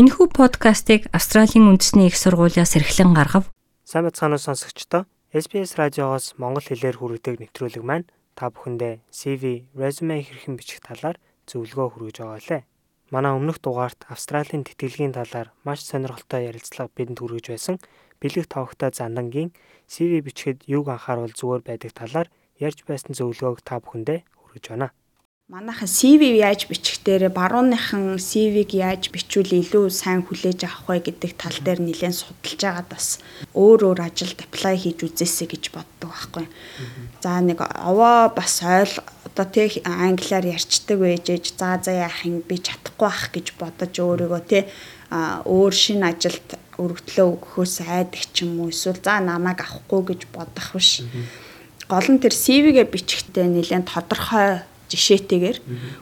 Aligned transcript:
Энэхүү 0.00 0.32
подкастыг 0.32 1.12
Австралийн 1.12 1.68
үндэсний 1.68 2.08
их 2.08 2.16
сургуулиас 2.16 2.72
эрхлэн 2.72 3.12
гаргав. 3.12 3.52
Сайн 3.84 4.08
бацгаана 4.08 4.40
сонсогчдоо. 4.40 5.04
SBS 5.28 5.76
радиогоос 5.76 6.40
монгол 6.40 6.64
хэлээр 6.64 6.96
хүргэдэг 6.96 7.36
нэвтрүүлэг 7.36 7.84
маань 7.84 8.08
та 8.32 8.48
бүхэндээ 8.48 9.04
CV, 9.12 9.68
resume 9.76 10.24
хэрхэн 10.24 10.56
бичих 10.56 10.80
талаар 10.80 11.20
зөвлөгөө 11.44 11.88
хүргэж 11.92 12.16
байгаа 12.16 12.40
лээ. 12.48 12.62
Манай 13.12 13.36
өмнөх 13.36 13.60
дугаарт 13.60 14.08
Австралийн 14.08 14.64
тэтгэлгийн 14.64 15.12
талаар 15.12 15.52
маш 15.68 15.84
сонирхолтой 15.84 16.48
ярилцлага 16.48 16.96
бидэнд 16.96 17.20
хүргэж 17.20 17.46
байсан. 17.52 17.76
Бэлэг 18.24 18.48
тавхтай 18.48 18.96
зандангийн 18.96 19.52
CV 19.84 20.24
бичгэд 20.24 20.64
юуг 20.64 20.88
анхааруул 20.88 21.36
зүгээр 21.36 21.60
байдаг 21.60 21.92
талаар 21.92 22.32
ярьж 22.56 22.88
байсан 22.88 23.12
зөвлөгөөг 23.12 23.60
та 23.68 23.84
бүхэндээ 23.84 24.24
хүргэж 24.32 24.64
байна. 24.72 24.96
Манайхан 25.50 25.90
CV 25.90 26.38
яаж 26.38 26.70
бичих 26.70 27.02
дээр 27.02 27.26
барууныхан 27.26 28.22
CV-г 28.22 28.70
яаж 28.70 29.10
бичвэл 29.10 29.58
илүү 29.58 29.90
сайн 29.90 30.22
хүлээж 30.22 30.62
авах 30.62 30.86
вэ 30.86 31.10
гэдэг 31.10 31.32
тал 31.34 31.58
дээр 31.66 31.82
нэлээд 31.82 32.14
судалж 32.14 32.60
байгаад 32.62 32.86
бас 32.86 33.18
өөр 33.58 33.90
өөр 33.90 33.98
ажилд 33.98 34.38
apply 34.46 34.78
хийж 34.78 35.02
үзээсэй 35.10 35.50
гэж 35.50 35.74
боддог 35.74 36.14
байхгүй. 36.14 36.46
За 37.18 37.42
нэг 37.42 37.66
овоо 37.66 38.30
бас 38.30 38.62
ойл 38.62 38.94
одоо 39.26 39.46
тэг 39.50 39.82
англиар 39.82 40.46
ярьцдаг 40.54 41.02
байжээж 41.02 41.58
за 41.58 41.82
за 41.82 41.98
яах 41.98 42.22
юм? 42.22 42.46
Би 42.46 42.62
чадахгүй 42.62 43.10
байх 43.10 43.34
гэж 43.34 43.46
бодож 43.58 43.90
өөрийгөө 43.98 44.42
те 44.46 44.70
өөр 45.10 45.74
шинэ 45.74 46.14
ажилд 46.14 46.46
өргөдлөө 46.78 47.26
өгөхөөс 47.26 47.74
айдаг 47.90 48.22
ч 48.22 48.46
юм 48.46 48.62
уу? 48.62 48.70
Эсвэл 48.70 49.02
за 49.02 49.18
намайг 49.18 49.66
авахгүй 49.66 50.14
гэж 50.14 50.30
бодох 50.30 50.78
биш. 50.78 51.02
Гол 51.90 52.06
нь 52.06 52.22
тэр 52.22 52.30
CV-гээ 52.30 52.86
бичихтэй 52.86 53.50
нэлээд 53.50 53.90
тодорхой 53.90 54.62
жишээтэйгээр 54.90 55.58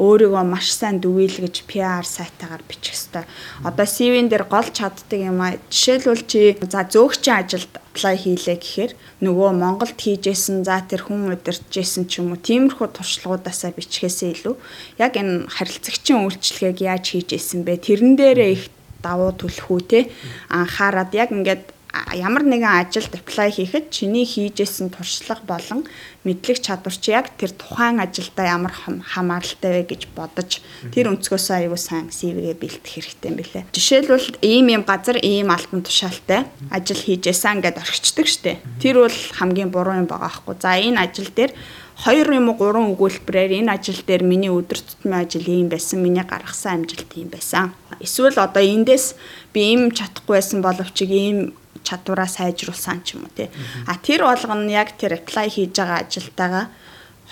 өөрийгөө 0.00 0.44
маш 0.48 0.72
сайн 0.72 0.98
дүгийлгэж 1.04 1.68
PR 1.68 2.04
сайтаагаар 2.04 2.64
бичих 2.64 2.96
хэвээр. 2.96 3.28
Одоо 3.68 3.86
CV-н 3.86 4.28
дээр 4.32 4.44
гол 4.48 4.68
чаддаг 4.72 5.20
юм 5.20 5.40
аа. 5.44 5.60
Жишээлбэл 5.68 6.24
чи 6.24 6.56
за 6.64 6.88
зөөгчийн 6.88 7.36
ажилд 7.44 7.72
apply 7.76 8.16
хийлээ 8.16 8.56
гэхээр 8.56 8.92
нөгөө 9.20 9.50
Монголд 9.52 9.98
хийжсэн 9.98 10.64
за 10.64 10.80
тэр 10.86 11.04
хүн 11.04 11.34
удирдахжсэн 11.34 12.08
ч 12.08 12.22
юм 12.22 12.32
уу 12.32 12.40
тиймэрхүү 12.40 12.88
туршлагуудаасаа 12.96 13.74
бичгээсээ 13.76 14.30
илүү 14.40 14.54
яг 15.02 15.12
энэ 15.18 15.50
харилцагчийн 15.50 16.24
үйлчлэгийг 16.24 16.78
яаж 16.86 17.04
хийжсэн 17.12 17.66
бэ? 17.66 17.82
Тэрэн 17.84 18.14
дээрээ 18.16 18.50
их 18.54 18.64
давуу 19.02 19.32
төлөх 19.34 19.68
үү 19.68 19.82
те 19.90 20.00
анхаарад 20.48 21.10
яг 21.16 21.34
ингээд 21.34 21.64
ямар 22.14 22.46
нэгэн 22.46 22.86
ажилд 22.86 23.10
apply 23.18 23.50
хийхэд 23.50 23.90
чиний 23.90 24.26
хийжсэн 24.26 24.94
туршлага 24.94 25.42
болон 25.46 25.86
мэдлэг 26.22 26.62
чадвар 26.62 26.94
чи 26.94 27.10
яг 27.10 27.34
тэр 27.34 27.50
тухайн 27.50 27.98
ажилдаа 27.98 28.46
ямар 28.46 28.74
хамааралтай 28.74 29.82
вэ 29.82 29.82
гэж 29.90 30.02
бодож 30.14 30.62
тэр 30.94 31.10
өнцгөөс 31.10 31.46
аюу 31.50 31.74
сайн 31.74 32.14
CV-гээ 32.14 32.56
бэлтгэх 32.58 32.94
хэрэгтэй 32.94 33.28
юм 33.30 33.36
билэ. 33.42 33.66
Жишээлбэл 33.74 34.38
ийм 34.42 34.66
ийм 34.70 34.82
газар 34.86 35.18
ийм 35.18 35.50
алтан 35.50 35.82
тушаалтай 35.82 36.46
ажил 36.70 37.00
хийжсэн 37.00 37.58
гэдээ 37.58 37.82
орхичдаг 37.82 38.26
штэ. 38.30 38.62
Тэр 38.78 39.06
бол 39.06 39.18
хамгийн 39.38 39.70
буруу 39.74 39.98
юм 39.98 40.06
байгаа 40.06 40.30
хгүй. 40.30 40.56
За 40.62 40.78
энэ 40.78 41.00
ажил 41.00 41.30
дээр 41.34 41.54
хоёр 42.00 42.32
юм 42.32 42.48
уу 42.48 42.56
гурван 42.56 42.92
өгүүлбэрээр 42.96 43.60
энэ 43.60 43.72
ажил 43.76 44.00
дээр 44.06 44.24
миний 44.24 44.48
өдөр 44.48 44.80
тутмын 44.80 45.20
ажил 45.20 45.44
ийм 45.44 45.68
байсан, 45.68 46.00
миний 46.00 46.24
гаргасан 46.24 46.80
амжилт 46.80 47.12
ийм 47.16 47.28
байсан. 47.28 47.76
Эсвэл 48.00 48.40
одоо 48.40 48.64
эндээс 48.64 49.16
би 49.52 49.60
ийм 49.72 49.92
чадахгүй 49.92 50.40
байсан 50.40 50.64
боловч 50.64 50.96
ийм 51.04 51.52
чадвараа 51.90 52.30
сайжруулсан 52.30 53.02
ч 53.02 53.18
юм 53.18 53.26
уу 53.26 53.34
тий. 53.34 53.50
А 53.90 53.98
тэр 53.98 54.22
болгоно 54.22 54.70
яг 54.70 54.94
тэр 54.94 55.18
apply 55.18 55.50
хийж 55.50 55.74
байгаа 55.74 56.06
ажилтайгаа 56.06 56.66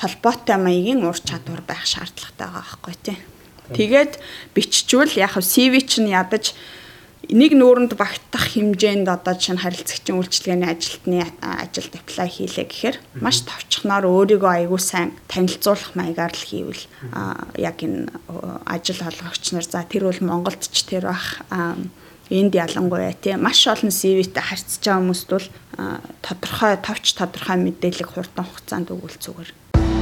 холбоотой 0.03 0.59
маягийн 0.59 1.07
ур 1.07 1.15
чадвар 1.15 1.63
байх 1.63 1.87
шаардлагатай 1.87 2.51
байгаа 2.51 2.67
байхгүй 2.67 2.95
тий. 3.07 3.19
Тэгээд 3.71 4.13
биччихвэл 4.55 5.15
яг 5.23 5.39
CV 5.39 5.87
чинь 5.87 6.11
ядаж 6.11 6.59
нэг 7.29 7.53
нүүрэнд 7.53 7.93
багтах 7.93 8.57
хэмжээнд 8.57 9.05
одоо 9.05 9.37
чинь 9.37 9.61
харилцагчийн 9.61 10.17
үйлчлэгээний 10.17 10.71
ажилтны 10.73 11.21
ажилд 11.45 11.93
apply 11.93 12.25
хийлээ 12.25 12.65
гэхээр 12.65 12.97
маш 13.21 13.45
товчхоноор 13.45 14.09
өөрийгөө 14.09 14.53
аягүй 14.65 14.81
сайн 14.81 15.13
танилцуулах 15.29 15.93
маягаар 15.93 16.33
л 16.33 16.47
хийвэл 16.49 16.85
яг 17.61 17.77
энэ 17.85 18.09
ажил 18.65 19.01
олгогч 19.05 19.45
нар 19.53 19.67
за 19.69 19.85
тэр 19.85 20.09
бол 20.09 20.21
Монголд 20.25 20.65
ч 20.73 20.89
тэр 20.89 21.13
бах 21.13 21.45
энд 22.31 22.53
ялангуяа 22.55 23.15
тийм 23.17 23.43
маш 23.43 23.67
олон 23.67 23.93
CV-тэй 23.93 24.45
харьцаж 24.45 24.83
байгаа 24.85 25.01
хүмүүст 25.01 25.29
бол 25.33 25.47
тодорхой 26.23 26.75
товч 26.83 27.07
тодорхой 27.17 27.57
мэдээлэл 27.57 28.13
хурдан 28.13 28.45
хугацаанд 28.45 28.93
өгвөл 28.93 29.17
зүгээр 29.17 29.51